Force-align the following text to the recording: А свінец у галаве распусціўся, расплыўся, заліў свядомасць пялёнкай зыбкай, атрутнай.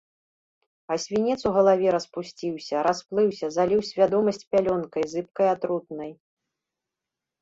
А 0.93 0.95
свінец 1.03 1.35
у 1.49 1.51
галаве 1.57 1.87
распусціўся, 1.97 2.75
расплыўся, 2.89 3.45
заліў 3.57 3.81
свядомасць 3.91 4.45
пялёнкай 4.55 5.03
зыбкай, 5.15 5.47
атрутнай. 5.57 6.11